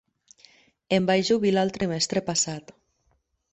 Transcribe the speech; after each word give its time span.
Em 0.97 1.09
vaig 1.09 1.27
jubilar 1.29 1.67
el 1.69 1.75
trimestre 1.77 2.25
passat. 2.33 2.75